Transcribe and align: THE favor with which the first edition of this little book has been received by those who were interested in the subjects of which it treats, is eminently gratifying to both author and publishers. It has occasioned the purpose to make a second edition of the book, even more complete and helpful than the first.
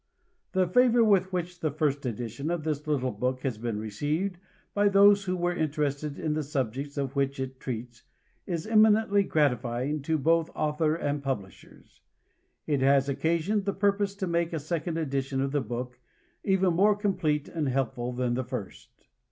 THE 0.53 0.67
favor 0.67 1.03
with 1.03 1.31
which 1.31 1.59
the 1.59 1.69
first 1.69 2.07
edition 2.07 2.49
of 2.49 2.63
this 2.63 2.87
little 2.87 3.11
book 3.11 3.41
has 3.43 3.59
been 3.59 3.77
received 3.77 4.39
by 4.73 4.89
those 4.89 5.25
who 5.25 5.37
were 5.37 5.53
interested 5.55 6.17
in 6.17 6.33
the 6.33 6.41
subjects 6.41 6.97
of 6.97 7.15
which 7.15 7.39
it 7.39 7.59
treats, 7.59 8.01
is 8.47 8.65
eminently 8.65 9.21
gratifying 9.21 10.01
to 10.01 10.17
both 10.17 10.49
author 10.55 10.95
and 10.95 11.21
publishers. 11.21 12.01
It 12.65 12.79
has 12.81 13.09
occasioned 13.09 13.65
the 13.65 13.73
purpose 13.75 14.15
to 14.15 14.25
make 14.25 14.53
a 14.53 14.59
second 14.59 14.97
edition 14.97 15.39
of 15.39 15.51
the 15.51 15.61
book, 15.61 15.99
even 16.43 16.73
more 16.73 16.95
complete 16.95 17.47
and 17.47 17.69
helpful 17.69 18.11
than 18.11 18.33
the 18.33 18.43
first. 18.43 19.05